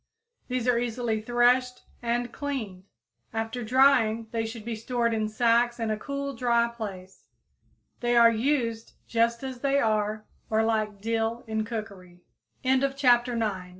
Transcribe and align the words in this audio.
These 0.47 0.67
are 0.67 0.79
easily 0.79 1.21
threshed 1.21 1.83
and 2.01 2.31
cleaned. 2.33 2.85
After 3.33 3.63
drying 3.63 4.29
they 4.31 4.47
should 4.47 4.65
be 4.65 4.75
stored 4.75 5.13
in 5.13 5.29
sacks 5.29 5.79
in 5.79 5.91
a 5.91 5.97
cool, 5.99 6.33
dry 6.33 6.69
place. 6.69 7.27
They 7.99 8.15
are 8.15 8.31
used 8.31 8.93
just 9.07 9.43
as 9.43 9.59
they 9.59 9.77
are 9.77 10.25
or 10.49 10.63
like 10.63 11.01
dill 11.01 11.43
in 11.45 11.65
cookery. 11.65 12.21
=Hoarhound=, 12.65 12.83
or 12.83 12.87
=horehound= 12.87 12.95
(_Marrubium 12.95 13.39
vulgar 13.39 13.69